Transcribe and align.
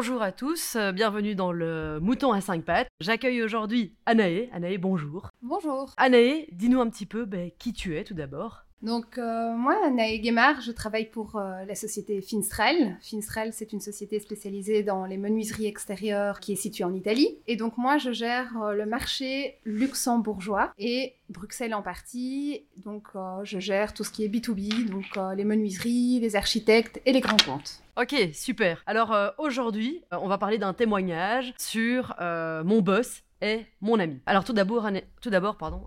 Bonjour 0.00 0.22
à 0.22 0.30
tous, 0.30 0.76
euh, 0.76 0.92
bienvenue 0.92 1.34
dans 1.34 1.50
le 1.50 1.98
Mouton 2.00 2.30
à 2.30 2.40
5 2.40 2.64
pattes. 2.64 2.86
J'accueille 3.00 3.42
aujourd'hui 3.42 3.96
Anaé. 4.06 4.48
Anaé, 4.52 4.78
bonjour. 4.78 5.28
Bonjour. 5.42 5.92
Anaé, 5.96 6.48
dis-nous 6.52 6.80
un 6.80 6.88
petit 6.88 7.04
peu 7.04 7.24
ben, 7.24 7.50
qui 7.58 7.72
tu 7.72 7.96
es 7.96 8.04
tout 8.04 8.14
d'abord. 8.14 8.62
Donc 8.80 9.18
euh, 9.18 9.54
moi, 9.54 9.74
Anaé 9.84 10.20
Guémard, 10.20 10.60
je 10.60 10.70
travaille 10.70 11.06
pour 11.10 11.34
euh, 11.34 11.64
la 11.64 11.74
société 11.74 12.20
Finstrel. 12.20 12.96
Finstrel, 13.02 13.52
c'est 13.52 13.72
une 13.72 13.80
société 13.80 14.20
spécialisée 14.20 14.84
dans 14.84 15.04
les 15.04 15.16
menuiseries 15.16 15.66
extérieures 15.66 16.38
qui 16.38 16.52
est 16.52 16.56
située 16.56 16.84
en 16.84 16.94
Italie. 16.94 17.36
Et 17.48 17.56
donc 17.56 17.76
moi, 17.76 17.98
je 17.98 18.12
gère 18.12 18.52
euh, 18.62 18.74
le 18.74 18.86
marché 18.86 19.58
luxembourgeois 19.64 20.72
et 20.78 21.14
Bruxelles 21.28 21.74
en 21.74 21.82
partie. 21.82 22.66
Donc 22.84 23.08
je 23.42 23.58
gère 23.58 23.92
tout 23.92 24.04
ce 24.04 24.10
qui 24.10 24.24
est 24.24 24.28
B2B, 24.28 24.88
donc 24.88 25.04
les 25.36 25.44
menuiseries, 25.44 26.20
les 26.20 26.36
architectes 26.36 27.02
et 27.04 27.12
les 27.12 27.20
grands 27.20 27.36
comptes. 27.36 27.82
Ok, 28.00 28.14
super. 28.32 28.82
Alors 28.86 29.12
aujourd'hui, 29.38 30.04
on 30.12 30.28
va 30.28 30.38
parler 30.38 30.56
d'un 30.56 30.72
témoignage 30.72 31.52
sur 31.58 32.14
mon 32.20 32.80
boss 32.80 33.24
est 33.40 33.66
mon 33.80 33.98
ami. 33.98 34.20
Alors 34.26 34.44
tout 34.44 34.52
d'abord, 34.52 34.88
tout 35.20 35.30
d'abord, 35.30 35.56
pardon, 35.56 35.82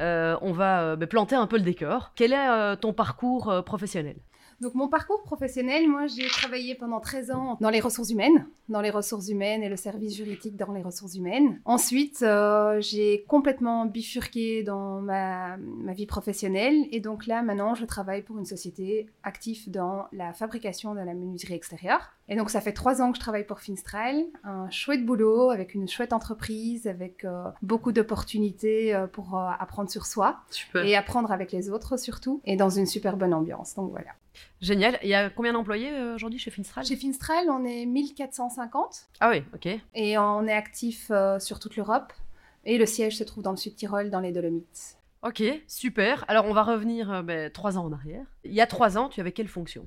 euh, 0.00 0.36
on 0.40 0.52
va 0.52 0.82
euh, 0.82 0.96
bah, 0.96 1.06
planter 1.06 1.34
un 1.34 1.46
peu 1.46 1.56
le 1.56 1.62
décor. 1.62 2.12
Quel 2.14 2.32
est 2.32 2.48
euh, 2.48 2.76
ton 2.76 2.92
parcours 2.92 3.62
professionnel? 3.64 4.16
Donc 4.62 4.74
mon 4.74 4.88
parcours 4.88 5.22
professionnel, 5.22 5.88
moi 5.88 6.06
j'ai 6.06 6.26
travaillé 6.28 6.74
pendant 6.74 7.00
13 7.00 7.30
ans 7.32 7.58
dans 7.60 7.70
les 7.70 7.80
ressources 7.80 8.10
humaines, 8.10 8.46
dans 8.68 8.80
les 8.80 8.90
ressources 8.90 9.28
humaines 9.28 9.62
et 9.62 9.68
le 9.68 9.76
service 9.76 10.16
juridique 10.16 10.56
dans 10.56 10.72
les 10.72 10.82
ressources 10.82 11.14
humaines. 11.14 11.60
Ensuite, 11.64 12.24
j'ai 12.78 13.24
complètement 13.28 13.84
bifurqué 13.84 14.62
dans 14.62 15.00
ma, 15.00 15.56
ma, 15.58 15.92
vie 15.92 16.06
professionnelle 16.06 16.86
et 16.90 17.00
donc 17.00 17.26
là 17.26 17.42
maintenant 17.42 17.74
je 17.74 17.84
travaille 17.84 18.22
pour 18.22 18.38
une 18.38 18.46
société 18.46 19.06
active 19.22 19.70
dans 19.70 20.06
la 20.12 20.32
fabrication 20.32 20.94
de 20.94 21.00
la 21.00 21.14
menuiserie 21.14 21.54
extérieure. 21.54 22.12
Et 22.28 22.36
donc, 22.36 22.50
ça 22.50 22.60
fait 22.60 22.72
trois 22.72 23.02
ans 23.02 23.10
que 23.10 23.16
je 23.16 23.20
travaille 23.20 23.44
pour 23.44 23.60
Finstral. 23.60 24.24
Un 24.44 24.70
chouette 24.70 25.04
boulot 25.04 25.50
avec 25.50 25.74
une 25.74 25.88
chouette 25.88 26.12
entreprise, 26.12 26.86
avec 26.86 27.24
euh, 27.24 27.44
beaucoup 27.62 27.92
d'opportunités 27.92 28.94
euh, 28.94 29.06
pour 29.06 29.36
euh, 29.36 29.50
apprendre 29.58 29.90
sur 29.90 30.06
soi 30.06 30.38
et 30.74 30.96
apprendre 30.96 31.32
avec 31.32 31.52
les 31.52 31.70
autres 31.70 31.96
surtout, 31.96 32.40
et 32.44 32.56
dans 32.56 32.70
une 32.70 32.86
super 32.86 33.16
bonne 33.16 33.34
ambiance. 33.34 33.74
Donc 33.74 33.90
voilà. 33.90 34.12
Génial. 34.60 34.98
Il 35.02 35.08
y 35.08 35.14
a 35.14 35.30
combien 35.30 35.52
d'employés 35.52 35.90
aujourd'hui 36.14 36.38
chez 36.38 36.50
Finstral? 36.50 36.84
Chez 36.84 36.96
Finstral, 36.96 37.50
on 37.50 37.64
est 37.64 37.86
1450. 37.86 39.08
Ah 39.20 39.30
oui, 39.30 39.42
ok. 39.54 39.68
Et 39.94 40.18
on 40.18 40.46
est 40.46 40.52
actif 40.52 41.10
sur 41.38 41.58
toute 41.58 41.76
l'Europe. 41.76 42.12
Et 42.64 42.78
le 42.78 42.86
siège 42.86 43.16
se 43.16 43.24
trouve 43.24 43.42
dans 43.42 43.50
le 43.50 43.56
Sud-Tyrol, 43.56 44.10
dans 44.10 44.20
les 44.20 44.32
Dolomites. 44.32 44.96
Ok, 45.24 45.40
super. 45.68 46.24
Alors 46.26 46.46
on 46.46 46.52
va 46.52 46.64
revenir 46.64 47.12
euh, 47.12 47.22
ben, 47.22 47.48
trois 47.48 47.78
ans 47.78 47.84
en 47.84 47.92
arrière. 47.92 48.24
Il 48.42 48.52
y 48.52 48.60
a 48.60 48.66
trois 48.66 48.98
ans, 48.98 49.08
tu 49.08 49.20
avais 49.20 49.30
quelle 49.30 49.46
fonction? 49.46 49.86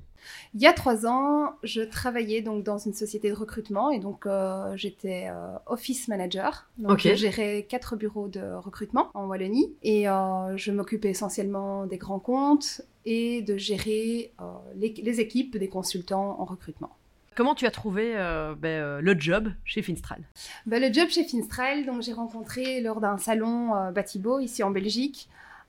Il 0.54 0.62
y 0.62 0.66
a 0.66 0.72
trois 0.72 1.06
ans, 1.06 1.52
je 1.62 1.82
travaillais 1.82 2.40
donc 2.40 2.64
dans 2.64 2.78
une 2.78 2.94
société 2.94 3.28
de 3.28 3.34
recrutement 3.34 3.90
et 3.90 3.98
donc 3.98 4.24
euh, 4.24 4.74
j'étais 4.76 5.28
euh, 5.28 5.58
office 5.66 6.08
manager. 6.08 6.70
Donc 6.78 7.00
je 7.00 7.14
gérais 7.14 7.66
quatre 7.68 7.96
bureaux 7.96 8.28
de 8.28 8.40
recrutement 8.54 9.10
en 9.12 9.26
Wallonie 9.26 9.74
et 9.82 10.04
je 10.04 10.70
m'occupais 10.72 11.10
essentiellement 11.10 11.84
des 11.84 11.98
grands 11.98 12.18
comptes 12.18 12.80
et 13.06 13.40
de 13.40 13.56
gérer 13.56 14.32
les 14.76 15.20
équipes 15.20 15.56
des 15.56 15.68
consultants 15.68 16.38
en 16.40 16.44
recrutement. 16.44 16.96
Comment 17.36 17.54
tu 17.54 17.66
as 17.66 17.70
trouvé 17.70 18.14
euh, 18.16 18.54
ben, 18.54 18.68
euh, 18.68 19.00
le 19.02 19.14
job 19.18 19.52
chez 19.66 19.82
Finstral? 19.82 20.22
Ben, 20.64 20.80
Le 20.80 20.90
job 20.90 21.10
chez 21.10 21.22
Finstral, 21.22 21.84
donc 21.84 22.00
j'ai 22.00 22.14
rencontré 22.14 22.80
lors 22.80 22.98
d'un 22.98 23.18
salon 23.18 23.76
euh, 23.76 23.90
Batibo 23.90 24.40
ici 24.40 24.62
en 24.62 24.70
Belgique. 24.70 25.28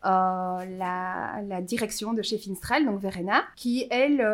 La, 0.09 1.61
direction 1.61 2.13
de 2.13 2.21
chez 2.21 2.37
Finstral, 2.37 2.85
donc 2.85 2.99
Verena, 2.99 3.43
qui 3.55 3.87
elle 3.89 4.25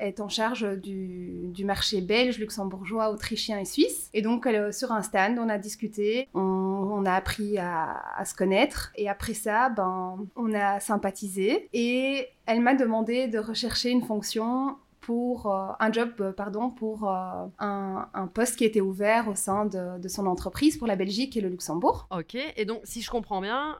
est 0.00 0.20
en 0.20 0.28
charge 0.28 0.66
du, 0.78 1.64
marché 1.64 2.00
belge, 2.00 2.38
luxembourgeois, 2.38 3.10
autrichien 3.10 3.58
et 3.58 3.64
suisse. 3.64 4.10
Et 4.14 4.22
donc 4.22 4.48
sur 4.72 4.92
un 4.92 5.02
stand, 5.02 5.38
on 5.38 5.48
a 5.48 5.58
discuté, 5.58 6.28
on, 6.34 7.04
a 7.06 7.12
appris 7.12 7.58
à, 7.58 8.02
à, 8.16 8.24
se 8.24 8.34
connaître 8.34 8.92
et 8.96 9.08
après 9.08 9.34
ça, 9.34 9.68
ben, 9.70 10.18
on 10.36 10.54
a 10.54 10.80
sympathisé 10.80 11.68
et 11.72 12.28
elle 12.46 12.60
m'a 12.60 12.74
demandé 12.74 13.28
de 13.28 13.38
rechercher 13.38 13.90
une 13.90 14.02
fonction 14.02 14.76
pour 15.02 15.52
euh, 15.52 15.72
un 15.80 15.92
job, 15.92 16.10
euh, 16.20 16.32
pardon, 16.32 16.70
pour 16.70 17.10
euh, 17.10 17.46
un, 17.58 18.08
un, 18.14 18.26
poste 18.28 18.56
qui 18.56 18.64
était 18.64 18.80
ouvert 18.80 19.28
au 19.28 19.34
sein 19.34 19.66
de, 19.66 19.98
de, 20.00 20.08
son 20.08 20.26
entreprise 20.26 20.78
pour 20.78 20.86
la 20.86 20.96
Belgique 20.96 21.36
et 21.36 21.40
le 21.40 21.48
Luxembourg. 21.48 22.06
Ok, 22.10 22.36
et 22.56 22.64
donc 22.64 22.80
si 22.84 23.02
je 23.02 23.10
comprends 23.10 23.40
bien, 23.40 23.76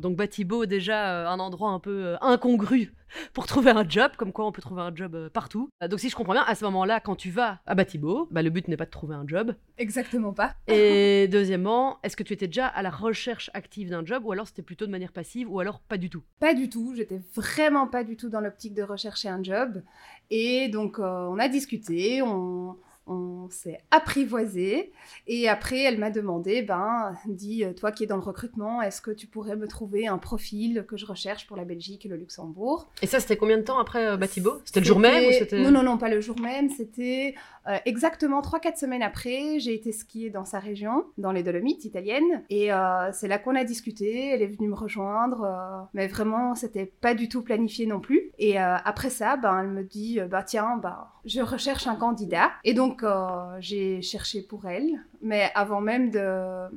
donc 0.00 0.16
Batibo 0.16 0.66
déjà 0.66 1.30
un 1.30 1.40
endroit 1.40 1.70
un 1.70 1.80
peu 1.80 2.16
incongru 2.20 2.92
pour 3.32 3.46
trouver 3.46 3.70
un 3.70 3.88
job, 3.88 4.12
comme 4.16 4.32
quoi 4.32 4.46
on 4.46 4.52
peut 4.52 4.62
trouver 4.62 4.82
un 4.82 4.94
job 4.94 5.30
partout. 5.30 5.68
Donc 5.88 5.98
si 5.98 6.10
je 6.10 6.16
comprends 6.16 6.34
bien, 6.34 6.44
à 6.46 6.54
ce 6.54 6.64
moment-là, 6.66 7.00
quand 7.00 7.16
tu 7.16 7.30
vas 7.30 7.60
à 7.66 7.74
Batibo, 7.74 8.28
bah, 8.30 8.42
le 8.42 8.50
but 8.50 8.68
n'est 8.68 8.76
pas 8.76 8.84
de 8.84 8.90
trouver 8.90 9.14
un 9.14 9.26
job. 9.26 9.54
Exactement 9.78 10.32
pas. 10.32 10.54
Et 10.68 11.26
deuxièmement, 11.28 11.98
est-ce 12.02 12.16
que 12.16 12.22
tu 12.22 12.34
étais 12.34 12.46
déjà 12.46 12.66
à 12.66 12.82
la 12.82 12.90
recherche 12.90 13.50
active 13.54 13.88
d'un 13.90 14.04
job 14.04 14.24
ou 14.26 14.32
alors 14.32 14.46
c'était 14.46 14.62
plutôt 14.62 14.86
de 14.86 14.90
manière 14.90 15.12
passive 15.12 15.50
ou 15.50 15.58
alors 15.60 15.80
pas 15.80 15.96
du 15.96 16.10
tout? 16.10 16.22
Pas 16.38 16.54
du 16.54 16.68
tout, 16.68 16.94
j'étais 16.94 17.20
vraiment 17.34 17.86
pas 17.86 18.04
du 18.04 18.16
tout 18.16 18.28
dans 18.28 18.40
l'optique 18.40 18.74
de 18.74 18.82
rechercher 18.82 19.28
un 19.28 19.42
job. 19.42 19.82
Et 20.30 20.68
donc 20.68 20.98
euh, 20.98 21.26
on 21.28 21.38
a 21.38 21.48
discuté, 21.48 22.22
on, 22.22 22.76
on 23.06 23.48
s'est 23.50 23.80
apprivoisé. 23.90 24.92
Et 25.26 25.48
après 25.48 25.82
elle 25.82 25.98
m'a 25.98 26.10
demandé 26.10 26.62
ben 26.62 27.14
dis 27.26 27.64
euh, 27.64 27.72
toi 27.72 27.92
qui 27.92 28.04
es 28.04 28.06
dans 28.06 28.16
le 28.16 28.22
recrutement 28.22 28.82
est-ce 28.82 29.00
que 29.00 29.10
tu 29.10 29.26
pourrais 29.26 29.56
me 29.56 29.68
trouver 29.68 30.06
un 30.06 30.18
profil 30.18 30.84
que 30.88 30.96
je 30.96 31.06
recherche 31.06 31.46
pour 31.46 31.56
la 31.56 31.64
Belgique 31.64 32.06
et 32.06 32.08
le 32.08 32.16
Luxembourg? 32.16 32.88
Et 33.02 33.06
ça 33.06 33.20
c'était 33.20 33.36
combien 33.36 33.58
de 33.58 33.62
temps 33.62 33.78
après 33.78 34.06
euh, 34.06 34.16
Batibo 34.16 34.60
c'était 34.64 34.80
le 34.80 34.86
jour 34.86 34.98
même 34.98 35.24
ou 35.24 35.56
non 35.56 35.70
non 35.70 35.82
non 35.82 35.98
pas 35.98 36.08
le 36.08 36.20
jour 36.20 36.38
même. 36.40 36.68
C'était 36.70 37.34
euh, 37.68 37.76
exactement 37.84 38.40
3-4 38.40 38.78
semaines 38.78 39.02
après 39.02 39.58
j'ai 39.60 39.74
été 39.74 39.92
skier 39.92 40.30
dans 40.30 40.44
sa 40.44 40.58
région 40.58 41.04
dans 41.18 41.32
les 41.32 41.42
Dolomites 41.42 41.84
italiennes. 41.84 42.44
Et 42.50 42.70
c'est 43.12 43.28
là 43.28 43.38
qu'on 43.38 43.54
a 43.54 43.64
discuté. 43.64 44.30
Elle 44.30 44.42
est 44.42 44.46
venue 44.46 44.68
me 44.68 44.74
rejoindre 44.74 45.88
mais 45.94 46.08
vraiment 46.08 46.54
c'était 46.54 46.86
pas 46.86 47.14
du 47.14 47.28
tout 47.28 47.42
planifié 47.42 47.86
non 47.86 48.00
plus. 48.00 48.30
Et 48.38 48.58
après 48.58 49.10
ça 49.10 49.36
ben 49.36 49.60
elle 49.60 49.70
me 49.70 49.84
dit 49.84 50.18
bah 50.28 50.42
tiens 50.42 50.76
bah 50.76 51.12
je 51.24 51.40
recherche 51.40 51.86
un 51.86 51.96
candidat. 51.96 52.50
Et 52.64 52.74
donc 52.74 52.95
donc, 53.00 53.60
j'ai 53.60 54.02
cherché 54.02 54.42
pour 54.42 54.66
elle, 54.66 55.00
mais 55.22 55.50
avant 55.54 55.80
même 55.80 56.10
de, 56.10 56.68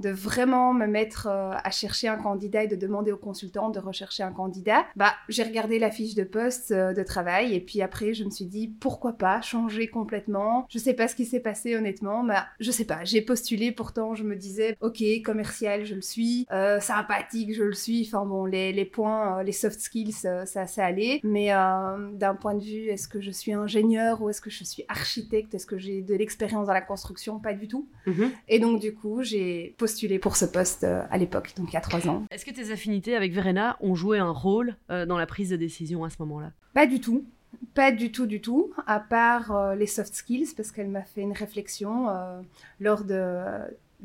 de 0.00 0.10
vraiment 0.10 0.74
me 0.74 0.86
mettre 0.86 1.26
euh, 1.26 1.52
à 1.52 1.70
chercher 1.70 2.08
un 2.08 2.16
candidat 2.16 2.64
et 2.64 2.68
de 2.68 2.76
demander 2.76 3.12
au 3.12 3.16
consultant 3.16 3.70
de 3.70 3.78
rechercher 3.78 4.22
un 4.22 4.32
candidat, 4.32 4.84
bah, 4.94 5.14
j'ai 5.28 5.42
regardé 5.42 5.78
la 5.78 5.90
fiche 5.90 6.14
de 6.14 6.24
poste 6.24 6.70
euh, 6.70 6.92
de 6.92 7.02
travail 7.02 7.54
et 7.54 7.60
puis 7.60 7.80
après 7.82 8.12
je 8.12 8.24
me 8.24 8.30
suis 8.30 8.44
dit 8.44 8.68
pourquoi 8.68 9.14
pas 9.14 9.40
changer 9.40 9.88
complètement? 9.88 10.66
Je 10.68 10.78
sais 10.78 10.94
pas 10.94 11.08
ce 11.08 11.14
qui 11.14 11.24
s'est 11.24 11.40
passé 11.40 11.76
honnêtement, 11.76 12.22
mais 12.22 12.34
je 12.60 12.70
sais 12.70 12.84
pas. 12.84 13.04
J'ai 13.04 13.22
postulé 13.22 13.72
pourtant, 13.72 14.14
je 14.14 14.24
me 14.24 14.36
disais 14.36 14.76
ok 14.80 15.02
commercial 15.24 15.84
je 15.84 15.94
le 15.94 16.02
suis, 16.02 16.46
euh, 16.52 16.80
sympathique 16.80 17.54
je 17.54 17.62
le 17.62 17.74
suis. 17.74 18.06
Enfin 18.06 18.26
bon 18.26 18.44
les, 18.44 18.72
les 18.72 18.84
points, 18.84 19.42
les 19.42 19.52
soft 19.52 19.80
skills 19.80 20.12
ça 20.12 20.44
ça 20.44 20.84
allait, 20.84 21.20
mais 21.22 21.48
d'un 21.48 22.34
point 22.34 22.54
de 22.54 22.62
vue 22.62 22.88
est-ce 22.88 23.08
que 23.08 23.20
je 23.20 23.30
suis 23.30 23.52
ingénieur 23.52 24.20
ou 24.22 24.28
est-ce 24.28 24.40
que 24.40 24.50
je 24.50 24.64
suis 24.64 24.84
architecte, 24.88 25.54
est-ce 25.54 25.66
que 25.66 25.78
j'ai 25.78 26.02
de 26.02 26.14
l'expérience 26.14 26.66
dans 26.66 26.72
la 26.72 26.80
construction, 26.80 27.38
pas 27.38 27.54
du 27.54 27.68
tout. 27.68 27.88
Mm-hmm. 28.06 28.30
Et 28.48 28.58
donc 28.58 28.80
du 28.80 28.94
coup 28.94 29.22
j'ai 29.22 29.74
postulé 29.78 29.85
pour 30.20 30.36
ce 30.36 30.44
poste 30.44 30.84
euh, 30.84 31.02
à 31.10 31.18
l'époque, 31.18 31.52
donc 31.56 31.70
il 31.70 31.74
y 31.74 31.76
a 31.76 31.80
trois 31.80 32.06
ans. 32.08 32.24
Est-ce 32.30 32.44
que 32.44 32.50
tes 32.50 32.70
affinités 32.70 33.14
avec 33.14 33.32
Verena 33.32 33.76
ont 33.80 33.94
joué 33.94 34.18
un 34.18 34.30
rôle 34.30 34.76
euh, 34.90 35.06
dans 35.06 35.18
la 35.18 35.26
prise 35.26 35.50
de 35.50 35.56
décision 35.56 36.04
à 36.04 36.10
ce 36.10 36.16
moment-là? 36.20 36.52
Pas 36.74 36.86
du 36.86 37.00
tout. 37.00 37.24
Pas 37.74 37.90
du 37.90 38.12
tout, 38.12 38.26
du 38.26 38.40
tout, 38.40 38.72
à 38.86 39.00
part 39.00 39.52
euh, 39.52 39.74
les 39.74 39.86
soft 39.86 40.14
skills, 40.14 40.48
parce 40.56 40.72
qu'elle 40.72 40.88
m'a 40.88 41.02
fait 41.02 41.22
une 41.22 41.32
réflexion 41.32 42.06
lors 42.80 43.04
de, 43.04 43.42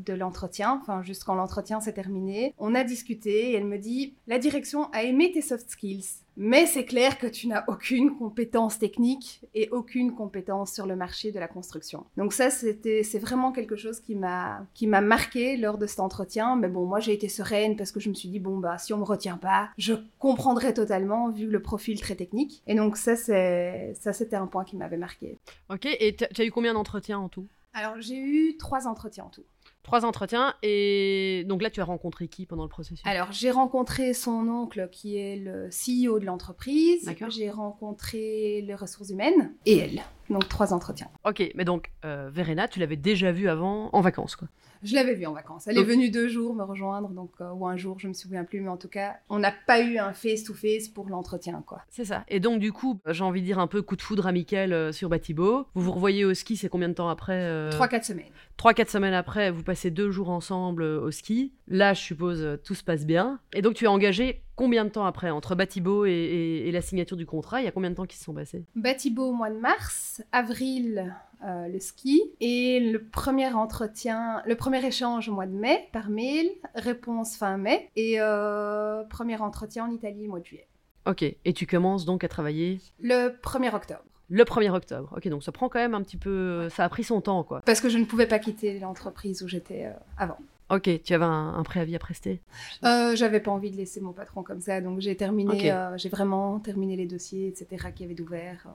de 0.05 0.13
l'entretien, 0.13 0.79
enfin 0.81 1.01
juste 1.03 1.23
quand 1.23 1.35
l'entretien 1.35 1.79
s'est 1.79 1.93
terminé. 1.93 2.53
On 2.57 2.75
a 2.75 2.83
discuté 2.83 3.51
et 3.51 3.53
elle 3.53 3.65
me 3.65 3.77
dit 3.77 4.15
la 4.27 4.39
direction 4.39 4.89
a 4.91 5.03
aimé 5.03 5.31
tes 5.31 5.41
soft 5.41 5.69
skills, 5.69 6.05
mais 6.37 6.65
c'est 6.65 6.85
clair 6.85 7.17
que 7.17 7.27
tu 7.27 7.47
n'as 7.47 7.63
aucune 7.67 8.17
compétence 8.17 8.79
technique 8.79 9.41
et 9.53 9.69
aucune 9.69 10.15
compétence 10.15 10.73
sur 10.73 10.85
le 10.85 10.95
marché 10.95 11.31
de 11.31 11.39
la 11.39 11.47
construction. 11.47 12.05
Donc 12.17 12.33
ça, 12.33 12.49
c'était, 12.49 13.03
c'est 13.03 13.19
vraiment 13.19 13.51
quelque 13.51 13.75
chose 13.75 13.99
qui 13.99 14.15
m'a, 14.15 14.65
qui 14.73 14.87
m'a 14.87 15.01
marqué 15.01 15.57
lors 15.57 15.77
de 15.77 15.85
cet 15.85 15.99
entretien. 15.99 16.55
Mais 16.55 16.69
bon, 16.69 16.85
moi, 16.85 16.99
j'ai 16.99 17.13
été 17.13 17.27
sereine 17.27 17.75
parce 17.75 17.91
que 17.91 17.99
je 17.99 18.09
me 18.09 18.13
suis 18.13 18.29
dit, 18.29 18.39
bon, 18.39 18.57
bah, 18.57 18.77
si 18.77 18.93
on 18.93 18.97
me 18.97 19.03
retient 19.03 19.37
pas, 19.37 19.69
je 19.77 19.93
comprendrai 20.19 20.73
totalement 20.73 21.29
vu 21.29 21.47
le 21.47 21.61
profil 21.61 21.99
très 21.99 22.15
technique. 22.15 22.63
Et 22.65 22.75
donc 22.75 22.97
ça, 22.97 23.15
c'est, 23.15 23.93
ça, 23.99 24.13
c'était 24.13 24.37
un 24.37 24.47
point 24.47 24.63
qui 24.63 24.77
m'avait 24.77 24.97
marqué. 24.97 25.37
Ok, 25.69 25.85
et 25.85 26.15
tu 26.15 26.41
as 26.41 26.45
eu 26.45 26.51
combien 26.51 26.73
d'entretiens 26.73 27.19
en 27.19 27.29
tout? 27.29 27.47
Alors, 27.73 27.95
j'ai 27.99 28.17
eu 28.17 28.57
trois 28.57 28.87
entretiens 28.87 29.25
en 29.25 29.29
tout. 29.29 29.45
Trois 29.83 30.05
entretiens 30.05 30.53
et 30.61 31.43
donc 31.47 31.61
là 31.63 31.69
tu 31.69 31.81
as 31.81 31.85
rencontré 31.85 32.27
qui 32.27 32.45
pendant 32.45 32.63
le 32.63 32.69
processus? 32.69 33.01
Alors 33.05 33.31
j'ai 33.31 33.49
rencontré 33.49 34.13
son 34.13 34.47
oncle 34.47 34.89
qui 34.91 35.17
est 35.17 35.37
le 35.37 35.69
CEO 35.69 36.19
de 36.19 36.25
l'entreprise. 36.25 37.11
J'ai 37.29 37.49
rencontré 37.49 38.61
les 38.61 38.75
ressources 38.75 39.09
humaines 39.09 39.53
et 39.65 39.77
elle. 39.77 40.01
Donc 40.31 40.47
trois 40.47 40.73
entretiens. 40.73 41.09
Ok, 41.25 41.43
mais 41.55 41.65
donc 41.65 41.91
euh, 42.05 42.29
Verena, 42.33 42.67
tu 42.67 42.79
l'avais 42.79 42.95
déjà 42.95 43.31
vue 43.31 43.49
avant 43.49 43.89
en 43.93 44.01
vacances 44.01 44.35
quoi 44.35 44.47
je 44.83 44.95
l'avais 44.95 45.13
vue 45.13 45.25
en 45.25 45.33
vacances. 45.33 45.67
Elle 45.67 45.77
est 45.77 45.83
venue 45.83 46.09
deux 46.09 46.27
jours 46.27 46.55
me 46.55 46.63
rejoindre, 46.63 47.09
donc 47.09 47.31
euh, 47.39 47.51
ou 47.51 47.67
un 47.67 47.77
jour, 47.77 47.99
je 47.99 48.07
me 48.07 48.13
souviens 48.13 48.43
plus, 48.43 48.61
mais 48.61 48.69
en 48.69 48.77
tout 48.77 48.87
cas, 48.87 49.17
on 49.29 49.37
n'a 49.37 49.53
pas 49.67 49.79
eu 49.81 49.97
un 49.97 50.13
face-to-face 50.13 50.87
pour 50.87 51.07
l'entretien, 51.07 51.63
quoi. 51.65 51.83
C'est 51.89 52.05
ça. 52.05 52.23
Et 52.27 52.39
donc 52.39 52.59
du 52.59 52.71
coup, 52.71 52.99
j'ai 53.07 53.23
envie 53.23 53.41
de 53.41 53.45
dire 53.45 53.59
un 53.59 53.67
peu 53.67 53.81
coup 53.81 53.95
de 53.95 54.01
foudre 54.01 54.25
amical 54.25 54.73
euh, 54.73 54.91
sur 54.91 55.09
Batibo. 55.09 55.67
Vous 55.75 55.81
vous 55.81 55.91
revoyez 55.91 56.25
au 56.25 56.33
ski, 56.33 56.57
c'est 56.57 56.69
combien 56.69 56.89
de 56.89 56.93
temps 56.93 57.09
après 57.09 57.69
Trois, 57.71 57.87
quatre 57.87 58.05
semaines. 58.05 58.31
Trois, 58.57 58.73
quatre 58.73 58.89
semaines 58.89 59.13
après, 59.13 59.51
vous 59.51 59.63
passez 59.63 59.91
deux 59.91 60.11
jours 60.11 60.29
ensemble 60.29 60.83
au 60.83 61.11
ski. 61.11 61.53
Là, 61.67 61.93
je 61.93 62.01
suppose, 62.01 62.59
tout 62.63 62.75
se 62.75 62.83
passe 62.83 63.05
bien. 63.05 63.39
Et 63.53 63.61
donc 63.61 63.75
tu 63.75 63.85
es 63.85 63.87
engagé 63.87 64.41
combien 64.61 64.85
de 64.85 64.91
temps 64.91 65.05
après 65.05 65.31
Entre 65.31 65.55
Batibo 65.55 66.05
et, 66.05 66.69
la 66.71 66.81
signature 66.81 67.17
du 67.17 67.25
contrat, 67.25 67.61
il 67.61 67.65
y 67.65 67.67
a 67.67 67.71
combien 67.71 67.89
de 67.89 67.95
temps 67.95 68.05
qui 68.05 68.15
se 68.15 68.23
sont 68.23 68.33
passés? 68.33 68.63
Batibo 68.75 69.29
au 69.29 69.31
mois 69.31 69.49
de 69.49 69.57
mars, 69.57 70.21
avril 70.31 71.15
euh, 71.43 71.67
le 71.67 71.79
ski 71.79 72.21
et 72.39 72.79
le 72.79 73.03
premier 73.03 73.51
entretien, 73.51 74.43
le 74.45 74.55
premier 74.55 74.85
échange 74.85 75.27
au 75.29 75.33
mois 75.33 75.47
de 75.47 75.55
mai 75.55 75.89
par 75.91 76.09
mail, 76.11 76.47
réponse 76.75 77.37
fin 77.37 77.57
mai 77.57 77.89
et 77.95 78.21
euh, 78.21 79.03
premier 79.05 79.37
entretien 79.37 79.85
en 79.85 79.91
Italie 79.91 80.27
au 80.27 80.29
mois 80.29 80.39
de 80.39 80.45
juillet. 80.45 80.67
Ok, 81.07 81.23
et 81.23 81.53
tu 81.53 81.65
commences 81.65 82.05
donc 82.05 82.23
à 82.23 82.27
travailler? 82.27 82.79
Le 82.99 83.29
1er 83.41 83.73
octobre. 83.73 84.03
Le 84.29 84.43
1er 84.43 84.69
octobre. 84.69 85.11
Ok, 85.17 85.27
donc 85.27 85.43
ça 85.43 85.51
prend 85.51 85.69
quand 85.69 85.79
même 85.79 85.95
un 85.95 86.03
petit 86.03 86.17
peu. 86.17 86.69
Ça 86.69 86.85
a 86.85 86.89
pris 86.89 87.03
son 87.03 87.19
temps, 87.19 87.43
quoi. 87.43 87.61
Parce 87.65 87.81
que 87.81 87.89
je 87.89 87.97
ne 87.97 88.05
pouvais 88.05 88.27
pas 88.27 88.37
quitter 88.37 88.79
l'entreprise 88.79 89.41
où 89.41 89.47
j'étais 89.47 89.87
euh, 89.87 89.93
avant. 90.17 90.37
Ok, 90.71 90.89
tu 91.03 91.13
avais 91.13 91.25
un, 91.25 91.61
préavis 91.63 91.97
à 91.97 91.99
prester? 91.99 92.41
Euh, 92.85 93.13
J'avais 93.13 93.41
pas 93.41 93.51
envie 93.51 93.71
de 93.71 93.75
laisser 93.75 93.99
mon 93.99 94.13
patron 94.13 94.41
comme 94.41 94.61
ça, 94.61 94.79
donc 94.79 95.01
j'ai 95.01 95.17
terminé, 95.17 95.69
euh, 95.69 95.97
j'ai 95.97 96.07
vraiment 96.07 96.59
terminé 96.59 96.95
les 96.95 97.05
dossiers, 97.05 97.49
etc., 97.49 97.89
qui 97.93 98.05
avaient 98.05 98.13
d'ouvert. 98.13 98.67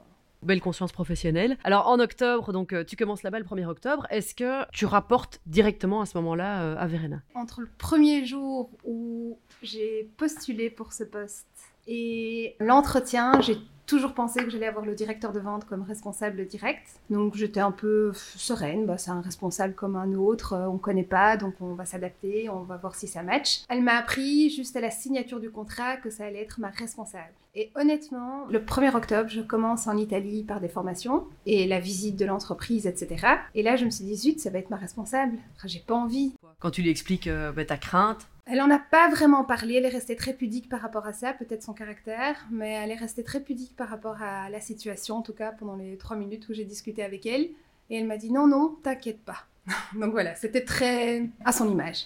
Belle 0.43 0.61
conscience 0.61 0.93
professionnelle. 0.93 1.57
Alors 1.65 1.89
en 1.89 1.99
octobre, 1.99 2.53
donc 2.53 2.75
euh, 2.75 2.85
tu 2.85 2.97
commences 2.97 3.23
là-bas 3.23 3.39
le 3.39 3.47
1er 3.47 3.65
octobre, 3.65 4.07
est-ce 4.11 4.35
que 4.35 4.71
tu 4.73 4.85
rapportes 4.85 5.41
directement 5.47 6.03
à 6.03 6.07
ce 6.07 6.19
moment-là 6.19 6.79
à 6.79 6.87
Verena? 6.87 7.23
Entre 7.35 7.63
le 7.63 7.69
premier 7.79 8.27
jour 8.27 8.69
où 8.85 9.39
j'ai 9.63 10.11
postulé 10.19 10.69
pour 10.69 10.93
ce 10.93 11.03
poste 11.03 11.47
et 11.87 12.57
l'entretien, 12.61 13.41
j'ai 13.41 13.59
toujours 13.87 14.15
pensé 14.15 14.43
que 14.45 14.51
j'allais 14.51 14.67
avoir 14.67 14.85
le 14.85 14.95
directeur 14.95 15.33
de 15.33 15.41
vente 15.41 15.65
comme 15.65 15.83
responsable 15.83 16.47
direct. 16.47 17.01
Donc 17.09 17.35
j'étais 17.37 17.61
un 17.61 17.71
peu 17.71 18.13
sereine, 18.15 18.85
bah, 18.85 18.99
c'est 18.99 19.11
un 19.11 19.21
responsable 19.21 19.75
comme 19.75 19.97
un 19.97 20.13
autre, 20.15 20.53
euh, 20.55 20.69
on 20.69 20.75
ne 20.75 20.79
connaît 20.79 21.05
pas, 21.05 21.37
donc 21.37 21.55
on 21.61 21.75
va 21.75 21.85
s'adapter, 21.85 22.49
on 22.51 22.63
va 22.63 22.77
voir 22.77 22.95
si 22.95 23.07
ça 23.07 23.23
match. 23.23 23.63
Elle 23.69 23.83
m'a 23.83 23.97
appris 23.97 24.51
juste 24.51 24.77
à 24.77 24.81
la 24.81 24.91
signature 24.91 25.41
du 25.41 25.51
contrat 25.51 25.97
que 25.97 26.11
ça 26.11 26.25
allait 26.25 26.43
être 26.43 26.61
ma 26.61 26.69
responsable. 26.69 27.33
Et 27.55 27.71
honnêtement, 27.75 28.47
le 28.51 28.59
1er 28.59 28.95
octobre, 28.95 29.31
je 29.31 29.41
commence 29.41 29.87
en 29.87 29.97
Italie 29.97 30.43
par 30.43 30.61
des 30.61 30.69
formations 30.69 31.25
et 31.47 31.67
la 31.67 31.81
visite 31.81 32.17
de 32.17 32.27
l'entreprise, 32.27 32.87
etc. 32.87 33.27
Et 33.55 33.63
là, 33.63 33.77
je 33.77 33.87
me 33.87 33.91
suis 33.91 34.05
dit, 34.05 34.15
zut, 34.15 34.41
ça 34.41 34.51
va 34.51 34.59
être 34.59 34.69
ma 34.69 34.77
responsable. 34.77 35.39
J'ai 35.65 35.81
pas 35.81 35.95
envie. 35.95 36.35
Quand 36.59 36.71
tu 36.71 36.83
lui 36.83 36.91
expliques 36.91 37.29
euh, 37.29 37.53
bah, 37.53 37.65
ta 37.65 37.79
crainte, 37.79 38.27
elle 38.47 38.63
en 38.63 38.71
a 38.71 38.79
pas 38.79 39.11
vraiment 39.11 39.45
parlé, 39.45 39.75
elle 39.75 39.85
est 39.85 39.91
restée 39.91 40.15
très 40.15 40.33
pudique 40.33 40.69
par 40.69 40.81
rapport 40.81 41.07
à 41.07 41.13
ça, 41.13 41.33
peut-être 41.33 41.65
son 41.65 41.75
caractère, 41.75 42.47
mais 42.51 42.71
elle 42.73 42.93
est 42.93 42.97
restée 42.97 43.25
très 43.25 43.41
pudique 43.41 43.75
par 43.77 43.89
rapport 43.89 44.23
à 44.23 44.49
la 44.51 44.61
situation, 44.61 45.17
en 45.17 45.23
tout 45.23 45.33
cas 45.33 45.51
pendant 45.51 45.75
les 45.75 45.97
trois 45.99 46.17
minutes 46.17 46.49
où 46.49 46.55
j'ai 46.55 46.65
discuté 46.65 47.03
avec 47.03 47.27
elle. 47.27 47.49
Et 47.91 47.99
elle 47.99 48.07
m'a 48.07 48.17
dit 48.17 48.33
non, 48.33 48.47
non, 48.47 48.77
t'inquiète 48.83 49.21
pas. 49.25 49.47
Donc 49.95 50.13
voilà, 50.13 50.37
c'était 50.37 50.65
très 50.65 51.29
à 51.45 51.51
son 51.51 51.71
image. 51.71 52.05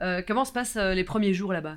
Euh, 0.00 0.22
comment 0.26 0.46
se 0.46 0.52
passent 0.52 0.76
euh, 0.76 0.94
les 0.94 1.04
premiers 1.04 1.34
jours 1.34 1.52
là-bas? 1.52 1.76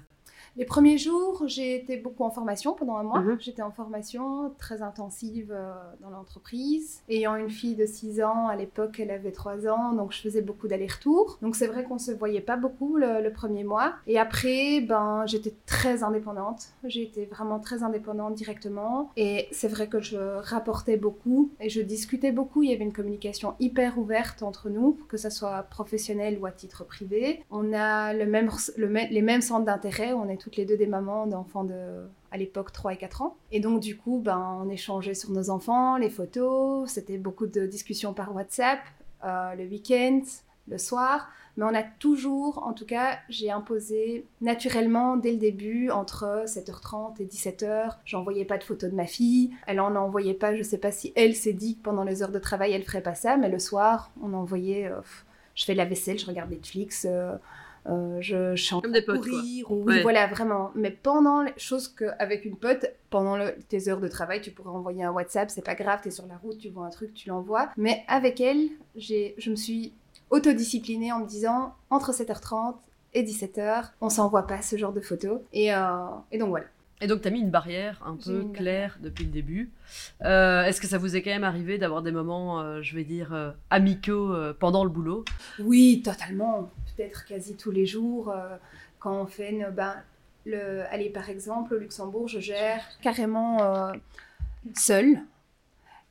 Les 0.58 0.66
premiers 0.66 0.98
jours, 0.98 1.44
j'ai 1.48 1.76
été 1.76 1.98
beaucoup 1.98 2.24
en 2.24 2.32
formation 2.32 2.74
pendant 2.74 2.96
un 2.96 3.04
mois. 3.04 3.20
Mhm. 3.20 3.38
J'étais 3.40 3.62
en 3.62 3.72
formation 3.72 4.54
très 4.58 4.82
intensive 4.82 5.52
euh, 5.52 5.74
dans 6.02 6.10
l'entreprise. 6.10 7.02
Ayant 7.10 7.36
une 7.36 7.50
fille 7.50 7.76
de 7.76 7.86
6 7.86 8.22
ans, 8.22 8.48
à 8.48 8.56
l'époque, 8.56 9.00
elle 9.00 9.12
avait 9.12 9.32
3 9.32 9.68
ans, 9.68 9.94
donc 9.94 10.14
je 10.14 10.22
faisais 10.22 10.42
beaucoup 10.42 10.68
d'allers-retours. 10.68 11.40
Donc 11.42 11.56
c'est 11.56 11.68
vrai 11.68 11.84
qu'on 11.84 11.98
se 11.98 12.12
voyait 12.12 12.42
pas 12.42 12.56
beaucoup 12.56 12.98
le, 12.98 13.26
premier 13.36 13.66
mois. 13.66 13.96
Et 14.08 14.18
après, 14.18 14.80
ben, 14.80 15.26
j'étais 15.26 15.54
très 15.66 16.04
indépendante. 16.04 16.68
J'ai 16.86 17.04
été 17.04 17.26
vraiment 17.26 17.60
très 17.60 17.84
indépendante 17.84 18.34
directement. 18.36 19.12
Et 19.18 19.50
c'est 19.52 19.68
vrai 19.68 19.88
que 19.88 20.00
je 20.00 20.18
rapportais 20.18 20.96
beaucoup 20.96 21.52
et 21.60 21.68
je 21.68 21.82
discutais 21.82 22.32
beaucoup. 22.32 22.64
Il 22.64 22.70
y 22.70 22.74
avait 22.74 22.86
une 22.86 22.94
communication 22.94 23.56
hyper 23.60 23.98
ouverte 23.98 24.42
entre 24.42 24.70
nous, 24.70 24.98
que 25.10 25.18
ce 25.18 25.30
soit 25.30 25.64
professionnel 25.64 26.38
ou 26.40 26.46
à 26.46 26.52
titre 26.52 26.86
privé. 26.86 27.44
On 27.52 27.74
a 27.74 28.14
le 28.14 28.26
même, 28.26 28.50
les 28.78 29.22
mêmes 29.22 29.42
centres 29.42 29.66
d'intérêt. 29.66 30.14
On 30.14 30.30
est 30.30 30.45
toutes 30.46 30.58
les 30.58 30.66
deux 30.66 30.78
des 30.78 30.86
mamans 30.86 31.26
d'enfants 31.26 31.64
de, 31.64 32.06
à 32.30 32.38
l'époque, 32.38 32.72
3 32.72 32.94
et 32.94 32.98
4 32.98 33.24
ans. 33.24 33.36
Et 33.52 33.60
donc, 33.60 33.80
du 33.80 33.98
coup, 33.98 34.22
ben, 34.24 34.62
on 34.64 34.70
échangeait 34.70 35.16
sur 35.16 35.32
nos 35.32 35.50
enfants, 35.50 35.98
les 35.98 36.12
photos, 36.12 36.88
c'était 36.88 37.18
beaucoup 37.18 37.48
de 37.48 37.66
discussions 37.66 38.14
par 38.14 38.36
WhatsApp, 38.36 38.78
euh, 39.24 39.56
le 39.56 39.64
week-end, 39.64 40.22
le 40.68 40.78
soir. 40.78 41.30
Mais 41.58 41.64
on 41.64 41.74
a 41.74 41.82
toujours, 41.82 42.62
en 42.62 42.74
tout 42.74 42.86
cas, 42.86 43.18
j'ai 43.28 43.50
imposé 43.50 44.28
naturellement 44.40 45.18
dès 45.18 45.32
le 45.32 45.40
début, 45.40 45.90
entre 45.90 46.44
7h30 46.46 47.20
et 47.20 47.26
17h, 47.26 47.96
j'envoyais 48.06 48.46
pas 48.46 48.60
de 48.60 48.64
photos 48.64 48.92
de 48.92 48.96
ma 48.96 49.08
fille. 49.08 49.50
Elle 49.66 49.80
en 49.80 49.96
envoyait 49.96 50.36
pas, 50.36 50.56
je 50.56 50.62
sais 50.62 50.78
pas 50.78 50.92
si 50.92 51.12
elle 51.16 51.34
s'est 51.34 51.54
dit 51.54 51.78
que 51.78 51.82
pendant 51.82 52.04
les 52.04 52.22
heures 52.22 52.32
de 52.32 52.38
travail, 52.38 52.74
elle 52.74 52.84
ferait 52.84 53.02
pas 53.02 53.16
ça, 53.16 53.36
mais 53.36 53.50
le 53.50 53.58
soir, 53.58 54.12
on 54.22 54.34
envoyait, 54.34 54.86
euh, 54.86 55.02
je 55.56 55.66
fais 55.66 55.74
la 55.74 55.86
vaisselle, 55.86 56.20
je 56.20 56.28
regarde 56.28 56.52
Netflix. 56.52 57.08
Euh, 57.10 57.36
euh, 57.88 58.18
je 58.20 58.56
chante 58.56 58.84
Comme 58.84 58.94
des 58.94 59.02
potes, 59.02 59.22
courir, 59.22 59.72
ou 59.72 59.84
oui, 59.86 60.02
voilà, 60.02 60.28
vraiment. 60.28 60.72
Mais 60.76 60.92
pendant, 60.92 61.44
les 61.44 61.54
choses 61.58 61.88
qu'avec 61.88 62.46
une 62.46 62.56
pote, 62.56 62.86
pendant 63.10 63.38
tes 63.70 63.90
heures 63.90 64.00
de 64.00 64.08
travail, 64.08 64.42
tu 64.42 64.52
pourrais 64.52 64.72
envoyer 64.72 65.04
un 65.04 65.12
WhatsApp, 65.12 65.52
c'est 65.52 65.64
pas 65.64 65.76
grave, 65.76 66.00
tu 66.02 66.08
es 66.08 66.12
sur 66.12 66.26
la 66.26 66.38
route, 66.38 66.58
tu 66.58 66.70
vois 66.70 66.86
un 66.86 66.90
truc, 66.90 67.14
tu 67.14 67.30
l'envoies. 67.30 67.70
Mais 67.78 68.04
avec 68.08 68.42
elle, 68.42 68.70
je 68.96 69.50
me 69.50 69.56
suis 69.56 69.94
autodisciplinée 70.30 71.12
en 71.12 71.20
me 71.20 71.28
disant, 71.28 71.76
entre 71.90 72.12
7h30 72.12 72.76
et 73.14 73.24
17h, 73.24 73.92
on 74.02 74.10
s'envoie 74.10 74.48
pas 74.48 74.62
ce 74.62 74.76
genre 74.76 74.94
de 74.94 75.02
photos. 75.02 75.40
Et, 75.54 75.74
euh, 75.74 75.80
et 76.32 76.38
donc 76.38 76.50
voilà. 76.50 76.66
Et 77.02 77.08
donc, 77.08 77.22
tu 77.22 77.28
as 77.28 77.32
mis 77.32 77.42
une 77.42 77.52
barrière 77.52 78.02
un 78.06 78.16
peu 78.16 78.46
claire 78.54 78.98
depuis 79.02 79.26
le 79.26 79.32
début. 79.32 79.72
Euh, 80.24 80.64
est-ce 80.64 80.80
que 80.80 80.88
ça 80.88 80.98
vous 80.98 81.16
est 81.16 81.22
quand 81.22 81.32
même 81.32 81.44
arrivé 81.44 81.78
d'avoir 81.78 82.02
des 82.02 82.12
moments, 82.12 82.82
je 82.82 82.96
vais 82.96 83.04
dire, 83.04 83.54
amicaux 83.70 84.34
pendant 84.60 84.84
le 84.84 84.90
boulot? 84.90 85.26
Oui, 85.60 86.02
totalement 86.04 86.72
peut-être 86.96 87.26
quasi 87.26 87.56
tous 87.56 87.72
les 87.72 87.86
jours. 87.86 88.30
Euh, 88.30 88.58
quand 89.00 89.22
on 89.22 89.26
fait 89.26 89.54
ben, 89.72 89.96
le, 90.46 90.82
allez, 90.92 91.10
par 91.10 91.30
exemple, 91.30 91.76
au 91.76 91.78
Luxembourg, 91.78 92.28
je 92.28 92.40
gère 92.40 92.84
carrément 93.02 93.62
euh, 93.62 93.94
seule. 94.76 95.20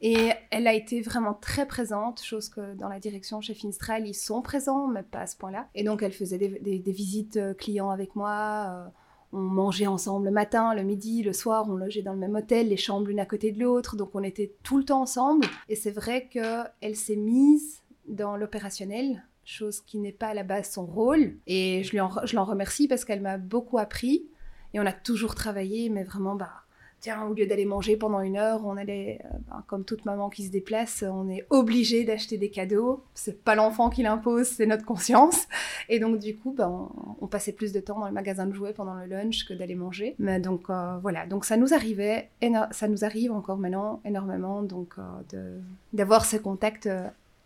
Et 0.00 0.32
elle 0.50 0.66
a 0.66 0.74
été 0.74 1.00
vraiment 1.00 1.32
très 1.32 1.66
présente, 1.66 2.22
chose 2.22 2.48
que 2.50 2.74
dans 2.74 2.88
la 2.88 2.98
direction 2.98 3.40
chez 3.40 3.54
Finstral, 3.54 4.06
ils 4.06 4.14
sont 4.14 4.42
présents, 4.42 4.86
mais 4.86 5.02
pas 5.02 5.20
à 5.20 5.26
ce 5.26 5.36
point-là. 5.36 5.68
Et 5.74 5.82
donc, 5.82 6.02
elle 6.02 6.12
faisait 6.12 6.36
des, 6.36 6.82
visites 6.86 7.36
euh, 7.36 7.54
clients 7.54 7.90
avec 7.90 8.14
moi. 8.14 8.92
On 9.34 9.40
mangeait 9.40 9.88
ensemble 9.88 10.26
le 10.26 10.30
matin, 10.30 10.74
le 10.74 10.84
midi, 10.84 11.22
le 11.22 11.32
soir, 11.32 11.66
on 11.68 11.74
logeait 11.74 12.02
dans 12.02 12.12
le 12.12 12.18
même 12.18 12.36
hôtel, 12.36 12.68
les 12.68 12.76
chambres 12.76 13.08
l'une 13.08 13.18
à 13.18 13.26
côté 13.26 13.50
de 13.50 13.60
l'autre. 13.60 13.96
Donc, 13.96 14.10
on 14.14 14.22
était 14.22 14.54
tout 14.62 14.78
le 14.78 14.84
temps 14.84 15.02
ensemble. 15.02 15.44
Et 15.68 15.74
c'est 15.74 15.90
vrai 15.90 16.28
qu'elle 16.28 16.96
s'est 16.96 17.16
mise 17.16 17.82
dans 18.06 18.36
l'opérationnel 18.36 19.24
chose 19.44 19.80
qui 19.80 19.98
n'est 19.98 20.12
pas 20.12 20.28
à 20.28 20.34
la 20.34 20.44
base 20.44 20.70
son 20.70 20.86
rôle. 20.86 21.36
Et 21.46 21.82
je, 21.82 21.96
l'en 21.96 22.44
remercie 22.44 22.88
parce 22.88 23.04
qu'elle 23.04 23.20
m'a 23.20 23.36
beaucoup 23.36 23.78
appris. 23.78 24.28
Et 24.72 24.80
on 24.80 24.86
a 24.86 24.92
toujours 24.92 25.34
travaillé, 25.34 25.90
mais 25.90 26.04
vraiment, 26.04 26.36
bah, 26.36 26.63
tiens, 27.04 27.26
au 27.26 27.34
lieu 27.34 27.46
d'aller 27.46 27.66
manger 27.66 27.98
pendant 27.98 28.20
une 28.20 28.38
heure, 28.38 28.64
on 28.64 28.78
allait, 28.78 29.20
euh, 29.26 29.36
bah, 29.46 29.62
comme 29.66 29.84
toute 29.84 30.06
maman 30.06 30.30
qui 30.30 30.46
se 30.46 30.50
déplace, 30.50 31.04
on 31.06 31.28
est 31.28 31.46
obligé 31.50 32.02
d'acheter 32.02 32.38
des 32.38 32.48
cadeaux. 32.48 33.04
C'est 33.12 33.44
pas 33.44 33.54
l'enfant 33.54 33.90
qui 33.90 34.02
l'impose, 34.02 34.46
c'est 34.46 34.64
notre 34.64 34.86
conscience. 34.86 35.46
Et 35.90 35.98
donc, 35.98 36.18
du 36.18 36.34
coup, 36.34 36.54
bah, 36.56 36.72
on, 37.20 37.26
passait 37.26 37.52
plus 37.52 37.72
de 37.72 37.80
temps 37.80 38.00
dans 38.00 38.06
le 38.06 38.12
magasin 38.12 38.46
de 38.46 38.54
jouets 38.54 38.72
pendant 38.72 38.94
le 38.94 39.04
lunch 39.04 39.44
que 39.44 39.52
d'aller 39.52 39.74
manger. 39.74 40.14
Mais 40.18 40.40
donc, 40.40 40.70
euh, 40.70 40.96
voilà. 41.02 41.26
Donc, 41.26 41.44
ça 41.44 41.58
nous 41.58 41.74
arrivait, 41.74 42.30
ça 42.70 42.88
nous 42.88 43.04
arrive 43.04 43.32
encore 43.32 43.58
maintenant 43.58 44.00
énormément, 44.06 44.62
donc, 44.62 44.94
euh, 45.34 45.60
d'avoir 45.92 46.24
ces 46.24 46.40
contacts 46.40 46.88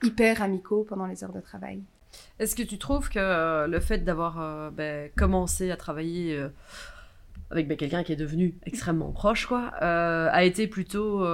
hyper 0.04 0.40
amicaux 0.40 0.86
pendant 0.88 1.06
les 1.06 1.24
heures 1.24 1.32
de 1.32 1.40
travail. 1.40 1.80
Est-ce 2.38 2.54
que 2.54 2.62
tu 2.62 2.78
trouves 2.78 3.08
que 3.08 3.66
le 3.66 3.80
fait 3.80 4.04
d'avoir 4.04 4.70
ben, 4.70 5.10
commencé 5.16 5.72
à 5.72 5.76
travailler 5.76 6.40
avec 7.50 7.68
ben, 7.68 7.76
quelqu'un 7.76 8.02
qui 8.02 8.12
est 8.12 8.16
devenu 8.16 8.54
extrêmement 8.66 9.12
proche, 9.12 9.46
quoi, 9.46 9.68
a 9.80 10.44
été 10.44 10.66
plutôt 10.66 11.24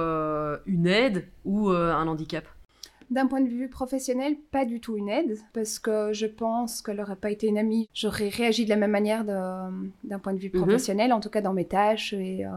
une 0.65 0.87
aide 0.87 1.27
ou 1.43 1.69
un 1.69 2.07
handicap? 2.07 2.45
D'un 3.11 3.27
point 3.27 3.41
de 3.41 3.49
vue 3.49 3.69
professionnel, 3.69 4.35
pas 4.51 4.65
du 4.65 4.79
tout 4.79 4.97
une 4.97 5.09
aide, 5.09 5.37
parce 5.53 5.77
que 5.77 6.11
je 6.11 6.25
pense 6.25 6.81
qu'elle 6.81 6.97
n'aurait 6.97 7.15
pas 7.15 7.29
été 7.29 7.47
une 7.47 7.57
amie. 7.57 7.87
J'aurais 7.93 8.29
réagi 8.29 8.65
de 8.65 8.69
la 8.69 8.77
même 8.77 8.91
manière 8.91 9.23
d'un 9.23 10.19
point 10.19 10.33
de 10.33 10.39
vue 10.39 10.49
mhm. 10.51 10.61
professionnel, 10.61 11.13
en 11.13 11.19
tout 11.19 11.29
cas 11.29 11.41
dans 11.41 11.53
mes 11.53 11.67
tâches 11.67 12.13
et 12.13 12.45
euh, 12.45 12.49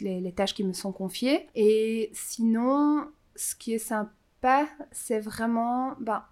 les, 0.00 0.32
tâches 0.32 0.54
qui 0.54 0.62
me 0.62 0.72
sont 0.72 0.92
confiées. 0.92 1.48
Et 1.56 2.10
sinon, 2.12 3.06
ce 3.34 3.56
qui 3.56 3.74
est 3.74 3.78
sympa, 3.78 4.68
c'est 4.92 5.20
vraiment... 5.20 5.94
Ben, 6.00 6.22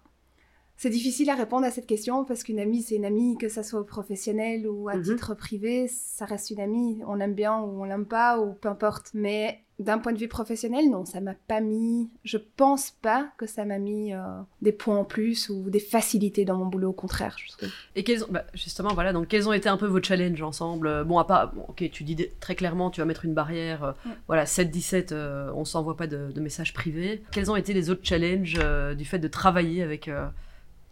c'est 0.77 0.89
difficile 0.89 1.29
à 1.29 1.35
répondre 1.35 1.65
à 1.65 1.71
cette 1.71 1.85
question 1.85 2.25
parce 2.25 2.43
qu'une 2.43 2.59
amie, 2.59 2.81
c'est 2.81 2.95
une 2.95 3.05
amie, 3.05 3.37
que 3.37 3.47
ça 3.47 3.63
soit 3.63 3.79
au 3.79 3.85
professionnel 3.85 4.67
ou 4.67 4.89
à 4.89 4.95
mhm. 4.95 5.03
titre 5.03 5.35
privé, 5.35 5.87
ça 5.87 6.25
reste 6.25 6.49
une 6.49 6.59
amie. 6.59 7.01
On 7.07 7.15
l'aime 7.15 7.35
bien 7.35 7.59
ou 7.59 7.81
on 7.81 7.83
l'aime 7.85 8.05
pas 8.05 8.39
ou 8.39 8.53
peu 8.53 8.69
importe. 8.69 9.11
Mais 9.13 9.61
d'un 9.79 9.97
point 9.97 10.13
de 10.13 10.17
vue 10.17 10.27
professionnel, 10.27 10.89
non, 10.89 11.05
ça 11.05 11.21
m'a 11.21 11.35
pas 11.47 11.61
mis. 11.61 12.09
Je 12.23 12.37
pense 12.37 12.91
pas 12.91 13.29
que 13.37 13.45
ça 13.45 13.65
m'a 13.65 13.79
mis 13.79 14.13
euh, 14.13 14.19
des 14.61 14.71
points 14.71 14.97
en 14.97 15.05
plus 15.05 15.49
ou 15.49 15.69
des 15.69 15.79
facilités 15.79 16.43
dans 16.43 16.57
mon 16.57 16.65
boulot, 16.65 16.89
au 16.89 16.93
contraire, 16.93 17.35
je 17.37 17.51
trouve. 17.51 17.69
Et 17.95 18.03
quels 18.03 18.23
ont, 18.23 18.27
bah, 18.29 18.45
justement, 18.53 18.93
voilà, 18.93 19.13
donc 19.13 19.27
quels 19.27 19.47
ont 19.47 19.53
été 19.53 19.69
un 19.69 19.77
peu 19.77 19.87
vos 19.87 20.01
challenges 20.01 20.41
ensemble? 20.41 21.05
Bon, 21.05 21.17
à 21.17 21.25
part, 21.25 21.53
ok, 21.69 21.89
tu 21.91 22.03
dis 22.03 22.17
très 22.39 22.55
clairement, 22.55 22.89
tu 22.89 22.99
vas 22.99 23.05
mettre 23.05 23.25
une 23.25 23.33
barrière, 23.33 23.83
euh, 23.83 23.91
voilà, 24.27 24.45
7-17, 24.45 25.11
euh, 25.11 25.51
on 25.55 25.65
s'envoie 25.65 25.95
pas 25.95 26.07
de, 26.07 26.39
messages 26.39 26.73
privés. 26.73 27.23
Quels 27.31 27.49
ont 27.49 27.55
été 27.55 27.73
les 27.73 27.89
autres 27.89 28.03
challenges 28.03 28.59
du 28.97 29.05
fait 29.05 29.19
de 29.19 29.27
travailler 29.27 29.81
avec, 29.81 30.09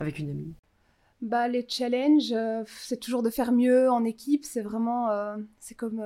avec 0.01 0.19
une 0.19 0.29
amie 0.29 0.53
bah, 1.21 1.47
les 1.47 1.63
challenges, 1.69 2.33
c'est 2.65 2.99
toujours 2.99 3.21
de 3.21 3.29
faire 3.29 3.51
mieux 3.51 3.91
en 3.91 4.03
équipe. 4.05 4.43
C'est 4.43 4.63
vraiment, 4.63 5.07
c'est 5.59 5.75
comme 5.75 6.01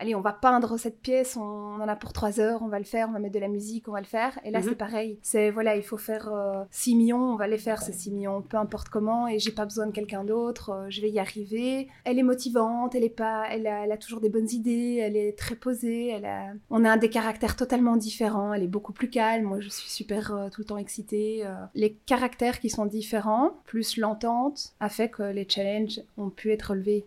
allez, 0.00 0.14
on 0.14 0.20
va 0.20 0.32
peindre 0.32 0.78
cette 0.78 1.00
pièce, 1.00 1.36
on, 1.36 1.42
en 1.42 1.88
a 1.88 1.94
pour 1.94 2.12
trois 2.12 2.40
heures, 2.40 2.62
on 2.62 2.68
va 2.68 2.78
le 2.78 2.84
faire, 2.84 3.08
on 3.08 3.12
va 3.12 3.18
mettre 3.18 3.34
de 3.34 3.38
la 3.38 3.48
musique, 3.48 3.86
on 3.86 3.92
va 3.92 4.00
le 4.00 4.06
faire. 4.06 4.38
Et 4.44 4.50
là, 4.50 4.60
mhm. 4.60 4.70
c'est 4.70 4.74
pareil. 4.74 5.18
C'est, 5.22 5.50
voilà, 5.50 5.76
il 5.76 5.82
faut 5.82 5.98
faire 5.98 6.32
6 6.70 6.92
euh, 6.92 6.96
millions, 6.96 7.32
on 7.32 7.36
va 7.36 7.46
les 7.46 7.58
faire, 7.58 7.82
ces 7.82 7.92
6 7.92 8.10
millions, 8.10 8.42
peu 8.42 8.56
importe 8.56 8.88
comment, 8.88 9.28
et 9.28 9.38
j'ai 9.38 9.52
pas 9.52 9.64
besoin 9.64 9.86
de 9.86 9.92
quelqu'un 9.92 10.24
d'autre, 10.24 10.70
euh, 10.70 10.86
je 10.88 11.00
vais 11.02 11.10
y 11.10 11.18
arriver. 11.18 11.88
Elle 12.04 12.18
est 12.18 12.24
motivante, 12.24 12.94
elle 12.94 13.04
est 13.04 13.08
pas, 13.10 13.46
elle 13.50 13.66
a, 13.66 13.96
toujours 13.98 14.20
des 14.20 14.30
bonnes 14.30 14.50
idées, 14.50 14.98
elle 15.02 15.16
est 15.16 15.36
très 15.36 15.54
posée, 15.54 16.08
elle 16.08 16.24
a, 16.24 16.46
on 16.70 16.84
a 16.84 16.96
des 16.96 17.10
caractères 17.10 17.54
totalement 17.54 17.96
différents, 17.96 18.54
elle 18.54 18.62
est 18.62 18.68
beaucoup 18.68 18.94
plus 18.94 19.10
calme, 19.10 19.44
moi 19.44 19.60
je 19.60 19.68
suis 19.68 19.90
super 19.90 20.34
euh, 20.34 20.48
tout 20.48 20.62
le 20.62 20.66
temps 20.66 20.78
excitée. 20.78 21.44
Les 21.74 21.92
caractères 22.06 22.60
qui 22.60 22.70
sont 22.70 22.86
différents, 22.86 23.52
plus 23.66 23.98
l'entente, 23.98 24.72
a 24.80 24.88
fait 24.88 25.10
que 25.10 25.22
les 25.22 25.46
challenges 25.48 26.00
ont 26.16 26.30
pu 26.30 26.52
être 26.52 26.70
relevés. 26.70 27.04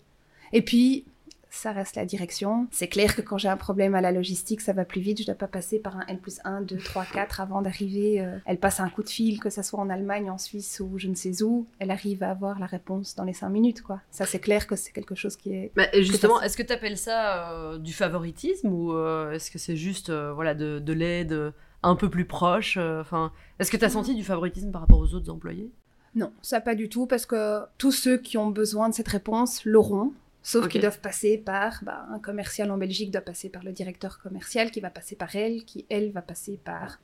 Et 0.51 0.61
puis, 0.61 1.05
ça 1.53 1.71
reste 1.71 1.95
la 1.95 2.05
direction. 2.05 2.67
C'est 2.71 2.87
clair 2.87 3.15
que 3.15 3.21
quand 3.21 3.37
j'ai 3.37 3.47
un 3.47 3.57
problème 3.57 3.93
à 3.93 4.01
la 4.01 4.11
logistique, 4.11 4.59
ça 4.59 4.73
va 4.73 4.85
plus 4.85 5.01
vite. 5.01 5.19
Je 5.19 5.23
ne 5.23 5.25
dois 5.27 5.35
pas 5.35 5.47
passer 5.47 5.77
par 5.79 5.97
un 5.97 6.05
N 6.07 6.17
plus 6.17 6.39
1, 6.43 6.61
2, 6.61 6.77
3, 6.77 7.05
4 7.05 7.41
avant 7.41 7.61
d'arriver. 7.61 8.21
Euh, 8.21 8.37
elle 8.45 8.57
passe 8.57 8.79
un 8.79 8.89
coup 8.89 9.03
de 9.03 9.09
fil, 9.09 9.39
que 9.39 9.49
ce 9.51 9.61
soit 9.61 9.79
en 9.79 9.89
Allemagne, 9.89 10.31
en 10.31 10.39
Suisse 10.39 10.81
ou 10.83 10.97
je 10.97 11.07
ne 11.07 11.15
sais 11.15 11.43
où. 11.43 11.67
Elle 11.77 11.91
arrive 11.91 12.23
à 12.23 12.31
avoir 12.31 12.59
la 12.59 12.65
réponse 12.65 13.15
dans 13.15 13.23
les 13.23 13.33
5 13.33 13.49
minutes. 13.49 13.81
quoi. 13.83 14.01
Ça, 14.09 14.25
c'est 14.25 14.39
clair 14.39 14.65
que 14.65 14.75
c'est 14.75 14.91
quelque 14.91 15.15
chose 15.15 15.35
qui 15.35 15.53
est... 15.53 15.71
Mais 15.75 15.89
justement, 16.03 16.41
est-ce 16.41 16.57
que 16.57 16.63
tu 16.63 16.73
appelles 16.73 16.97
ça 16.97 17.51
euh, 17.51 17.77
du 17.77 17.93
favoritisme 17.93 18.69
ou 18.69 18.93
euh, 18.93 19.31
est-ce 19.31 19.51
que 19.51 19.59
c'est 19.59 19.75
juste 19.75 20.11
voilà, 20.11 20.55
de, 20.55 20.79
de 20.79 20.93
l'aide 20.93 21.53
un 21.83 21.95
peu 21.95 22.09
plus 22.09 22.25
proche 22.25 22.77
Enfin, 22.77 23.31
Est-ce 23.59 23.69
que 23.69 23.77
tu 23.77 23.85
as 23.85 23.89
senti 23.89 24.15
du 24.15 24.23
favoritisme 24.23 24.71
par 24.71 24.81
rapport 24.81 24.99
aux 24.99 25.13
autres 25.13 25.31
employés? 25.31 25.69
Non, 26.15 26.31
ça 26.41 26.61
pas 26.61 26.75
du 26.75 26.89
tout, 26.89 27.07
parce 27.07 27.25
que 27.25 27.61
tous 27.77 27.91
ceux 27.91 28.17
qui 28.17 28.37
ont 28.37 28.49
besoin 28.49 28.89
de 28.89 28.93
cette 28.93 29.07
réponse 29.07 29.65
l'auront. 29.65 30.13
Sauf 30.43 30.67
qu'ils 30.67 30.81
doivent 30.81 30.99
passer 30.99 31.37
par 31.37 31.83
bah, 31.83 32.05
un 32.11 32.19
commercial 32.19 32.69
en 32.69 32.77
Belgique 32.77 33.11
doit 33.11 33.21
passer 33.21 33.49
par 33.49 33.63
le 33.63 33.71
directeur 33.71 34.19
commercial 34.19 34.71
qui 34.71 34.81
va 34.81 34.89
passer 34.89 35.15
par 35.15 35.35
elle, 35.35 35.63
qui 35.63 35.85
elle 35.89 36.11
va 36.11 36.21
passer 36.21 36.59
par 36.63 36.99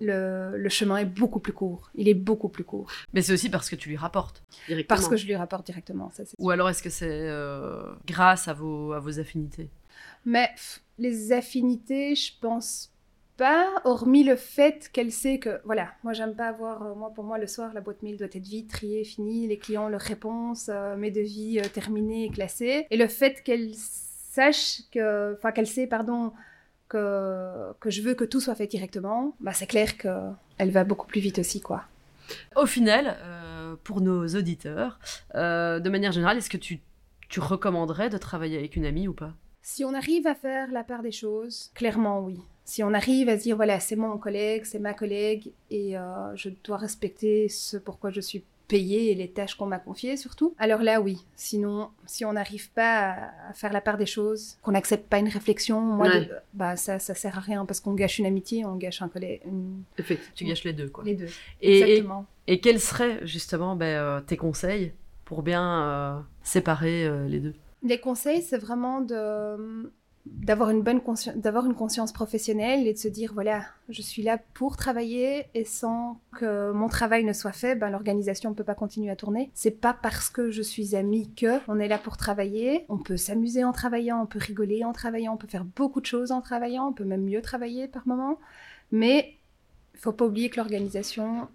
le, 0.00 0.58
le, 0.58 0.68
chemin 0.68 0.98
est 0.98 1.06
beaucoup 1.06 1.40
plus 1.40 1.52
court. 1.52 1.90
Il 1.94 2.08
est 2.08 2.14
beaucoup 2.14 2.48
plus 2.48 2.64
court. 2.64 2.90
Mais 3.14 3.22
c'est 3.22 3.32
aussi 3.32 3.48
parce 3.48 3.70
que 3.70 3.76
tu 3.76 3.88
lui 3.88 3.96
rapportes 3.96 4.42
directement. 4.66 4.96
Parce 4.96 5.08
que 5.08 5.16
je 5.16 5.26
lui 5.26 5.36
rapporte 5.36 5.64
directement. 5.64 6.10
Ça, 6.10 6.24
Ou 6.38 6.50
alors 6.50 6.68
est-ce 6.68 6.82
que 6.82 6.90
c'est 6.90 7.08
euh, 7.08 7.94
grâce 8.06 8.48
à 8.48 8.52
vos, 8.52 8.92
à 8.92 8.98
vos 8.98 9.18
affinités? 9.18 9.70
Mais 10.24 10.50
les 10.98 11.32
affinités, 11.32 12.14
je 12.14 12.32
pense 12.40 12.91
hormis 13.84 14.24
le 14.24 14.36
fait 14.36 14.90
qu'elle 14.92 15.12
sait 15.12 15.38
que, 15.38 15.60
voilà, 15.64 15.88
moi 16.02 16.12
j'aime 16.12 16.34
pas 16.34 16.48
avoir, 16.48 16.82
euh, 16.82 16.94
moi 16.94 17.10
pour 17.14 17.24
moi 17.24 17.38
le 17.38 17.46
soir 17.46 17.72
la 17.74 17.80
boîte 17.80 18.02
mail 18.02 18.16
doit 18.16 18.28
être 18.28 18.46
vide, 18.46 18.68
triée, 18.68 19.04
finie, 19.04 19.48
les 19.48 19.58
clients 19.58 19.88
leurs 19.88 20.00
réponses, 20.00 20.68
euh, 20.68 20.96
mes 20.96 21.10
devis 21.10 21.58
euh, 21.58 21.64
terminés 21.72 22.24
et 22.24 22.30
classés. 22.30 22.86
Et 22.90 22.96
le 22.96 23.08
fait 23.08 23.42
qu'elle 23.42 23.74
sache 23.74 24.82
que, 24.92 25.34
enfin 25.34 25.52
qu'elle 25.52 25.66
sait, 25.66 25.86
pardon, 25.86 26.32
que, 26.88 27.72
que 27.80 27.90
je 27.90 28.02
veux 28.02 28.14
que 28.14 28.24
tout 28.24 28.40
soit 28.40 28.54
fait 28.54 28.66
directement, 28.66 29.34
bah 29.40 29.52
c'est 29.52 29.66
clair 29.66 29.96
qu'elle 29.96 30.70
va 30.70 30.84
beaucoup 30.84 31.06
plus 31.06 31.20
vite 31.20 31.38
aussi, 31.38 31.60
quoi. 31.60 31.84
Au 32.56 32.66
final, 32.66 33.16
pour 33.82 34.00
nos 34.00 34.26
auditeurs, 34.28 35.00
de 35.34 35.88
manière 35.88 36.12
générale, 36.12 36.38
est-ce 36.38 36.48
que 36.48 36.56
tu, 36.56 36.80
tu 37.28 37.40
recommanderais 37.40 38.08
de 38.08 38.16
travailler 38.16 38.58
avec 38.58 38.76
une 38.76 38.86
amie 38.86 39.08
ou 39.08 39.12
pas? 39.12 39.32
Si 39.60 39.84
on 39.84 39.92
arrive 39.92 40.26
à 40.26 40.34
faire 40.34 40.70
la 40.70 40.84
part 40.84 41.02
des 41.02 41.12
choses, 41.12 41.70
clairement 41.74 42.20
oui. 42.20 42.38
Si 42.64 42.82
on 42.82 42.94
arrive 42.94 43.28
à 43.28 43.38
se 43.38 43.42
dire, 43.42 43.56
voilà, 43.56 43.80
c'est 43.80 43.96
mon 43.96 44.16
collègue, 44.18 44.64
c'est 44.64 44.78
ma 44.78 44.94
collègue, 44.94 45.52
et 45.70 45.98
euh, 45.98 46.34
je 46.36 46.50
dois 46.62 46.76
respecter 46.76 47.48
ce 47.48 47.76
pourquoi 47.76 48.10
je 48.10 48.20
suis 48.20 48.44
payée 48.68 49.10
et 49.10 49.14
les 49.14 49.28
tâches 49.28 49.56
qu'on 49.56 49.66
m'a 49.66 49.78
confiées 49.78 50.16
surtout, 50.16 50.54
alors 50.58 50.80
là, 50.80 51.00
oui. 51.00 51.26
Sinon, 51.34 51.90
si 52.06 52.24
on 52.24 52.32
n'arrive 52.32 52.70
pas 52.70 53.10
à, 53.48 53.52
faire 53.52 53.72
la 53.72 53.80
part 53.80 53.98
des 53.98 54.06
choses, 54.06 54.56
qu'on 54.62 54.72
n'accepte 54.72 55.08
pas 55.08 55.18
une 55.18 55.28
réflexion, 55.28 55.80
moi, 55.80 56.08
bah, 56.54 56.76
ça, 56.76 56.98
ça 56.98 57.14
sert 57.14 57.36
à 57.36 57.40
rien 57.40 57.66
parce 57.66 57.80
qu'on 57.80 57.94
gâche 57.94 58.18
une 58.18 58.26
amitié, 58.26 58.64
on 58.64 58.76
gâche 58.76 59.02
un 59.02 59.08
collègue. 59.08 59.42
Une... 59.44 59.82
Effectivement, 59.98 60.34
tu 60.34 60.44
gâches 60.44 60.64
les 60.64 60.72
deux, 60.72 60.88
quoi. 60.88 61.04
Les 61.04 61.16
deux, 61.16 61.28
et, 61.60 61.80
exactement. 61.80 62.26
Et, 62.46 62.60
quels 62.60 62.80
seraient, 62.80 63.26
justement, 63.26 63.76
ben, 63.76 63.86
euh, 63.86 64.20
tes 64.20 64.36
conseils 64.36 64.92
pour 65.24 65.42
bien 65.42 65.82
euh, 65.82 66.20
séparer 66.42 67.10
les 67.28 67.40
deux? 67.40 67.54
Les 67.82 67.98
conseils, 67.98 68.42
c'est 68.42 68.58
vraiment 68.58 69.00
de 69.00 69.90
d'avoir 70.24 70.70
une 70.70 70.82
bonne 70.82 71.00
conscience 71.00 71.36
d'avoir 71.36 71.66
une 71.66 71.74
conscience 71.74 72.12
professionnelle 72.12 72.86
et 72.86 72.92
de 72.92 72.98
se 72.98 73.08
dire 73.08 73.32
voilà 73.34 73.64
je 73.88 74.02
suis 74.02 74.22
là 74.22 74.38
pour 74.54 74.76
travailler 74.76 75.46
et 75.54 75.64
sans 75.64 76.20
que 76.38 76.70
mon 76.70 76.88
travail 76.88 77.24
ne 77.24 77.32
soit 77.32 77.52
fait 77.52 77.74
ben 77.74 77.90
l'organisation 77.90 78.50
ne 78.50 78.54
peut 78.54 78.64
pas 78.64 78.76
continuer 78.76 79.10
à 79.10 79.16
tourner. 79.16 79.50
C'est 79.54 79.80
pas 79.80 79.92
parce 79.92 80.30
que 80.30 80.52
je 80.52 80.62
suis 80.62 80.94
amie 80.94 81.28
que 81.34 81.58
on 81.66 81.80
est 81.80 81.88
là 81.88 81.98
pour 81.98 82.16
travailler. 82.16 82.84
On 82.88 82.98
peut 82.98 83.16
s'amuser 83.16 83.64
en 83.64 83.72
travaillant 83.72 84.22
on 84.22 84.26
peut 84.26 84.38
rigoler 84.38 84.84
en 84.84 84.92
travaillant 84.92 85.34
on 85.34 85.36
peut 85.36 85.48
faire 85.48 85.64
beaucoup 85.64 86.00
de 86.00 86.06
choses 86.06 86.30
en 86.30 86.40
travaillant 86.40 86.88
on 86.88 86.92
peut 86.92 87.04
même 87.04 87.24
mieux 87.24 87.42
travailler 87.42 87.88
par 87.88 88.06
moment. 88.06 88.38
Mais 88.92 89.34
faut 89.94 90.12
pas 90.12 90.26
oublier 90.26 90.50
que 90.50 90.56
l'organisation 90.58 91.48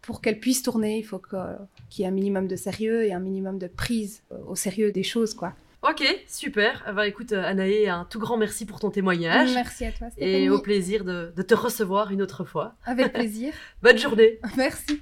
pour 0.00 0.20
qu'elle 0.20 0.40
puisse 0.40 0.62
tourner 0.62 0.98
il 0.98 1.04
faut 1.04 1.20
qu'il 1.20 2.00
y 2.00 2.02
ait 2.02 2.06
un 2.06 2.10
minimum 2.10 2.48
de 2.48 2.56
sérieux 2.56 3.04
et 3.04 3.12
un 3.12 3.20
minimum 3.20 3.58
de 3.58 3.68
prise 3.68 4.22
au 4.48 4.56
sérieux 4.56 4.90
des 4.90 5.04
choses 5.04 5.34
quoi 5.34 5.54
Ok, 5.82 6.04
super. 6.28 6.84
Bah 6.94 7.08
écoute, 7.08 7.32
euh, 7.32 7.42
Anaë, 7.44 7.88
un 7.88 8.04
tout 8.04 8.20
grand 8.20 8.36
merci 8.36 8.66
pour 8.66 8.78
ton 8.78 8.90
témoignage. 8.90 9.52
Merci 9.52 9.84
à 9.84 9.90
toi, 9.90 10.10
Stéphanie. 10.10 10.44
Et 10.44 10.48
au 10.48 10.60
plaisir 10.60 11.04
de, 11.04 11.32
de 11.34 11.42
te 11.42 11.54
recevoir 11.54 12.12
une 12.12 12.22
autre 12.22 12.44
fois. 12.44 12.76
Avec 12.84 13.12
plaisir. 13.12 13.52
Bonne 13.82 13.98
journée. 13.98 14.38
Merci. 14.56 15.00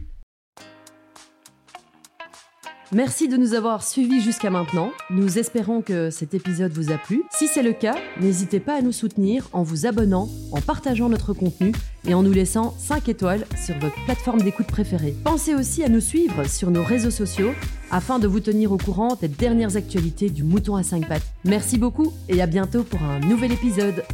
Merci 2.93 3.29
de 3.29 3.37
nous 3.37 3.53
avoir 3.55 3.85
suivis 3.85 4.21
jusqu'à 4.21 4.49
maintenant. 4.51 4.91
Nous 5.11 5.39
espérons 5.39 5.83
que 5.83 6.11
cet 6.11 6.33
épisode 6.33 6.73
vous 6.73 6.91
a 6.91 6.99
plu. 6.99 7.23
Si 7.31 7.47
c'est 7.47 7.63
le 7.63 7.73
cas, 7.73 7.95
n'hésitez 8.19 8.59
pas 8.59 8.75
à 8.75 8.81
nous 8.81 8.91
soutenir 8.91 9.49
en 9.53 9.63
vous 9.63 9.87
abonnant, 9.87 10.29
en 10.51 10.61
partageant 10.63 11.09
notre 11.09 11.35
contenu 11.35 11.73
et 12.09 12.15
en 12.15 12.23
nous 12.25 12.33
laissant 12.33 12.75
5 12.79 13.09
étoiles 13.11 13.45
sur 13.65 13.79
votre 13.79 14.03
plateforme 14.07 14.41
d'écoute 14.41 14.67
préférée. 14.67 15.15
Pensez 15.23 15.55
aussi 15.55 15.85
à 15.85 15.89
nous 15.89 16.01
suivre 16.01 16.49
sur 16.49 16.71
nos 16.73 16.83
réseaux 16.83 17.13
sociaux 17.13 17.53
afin 17.91 18.19
de 18.19 18.27
vous 18.27 18.41
tenir 18.41 18.73
au 18.73 18.77
courant 18.77 19.17
des 19.21 19.29
dernières 19.29 19.77
actualités 19.77 20.31
du 20.31 20.45
mouton 20.45 20.77
à 20.77 20.83
5 20.83 21.09
pattes. 21.09 21.27
Merci 21.45 21.79
beaucoup 21.79 22.13
et 22.29 22.41
à 22.43 22.47
bientôt 22.47 22.83
pour 22.83 23.03
un 23.03 23.21
nouvel 23.21 23.53
épisode. 23.53 24.05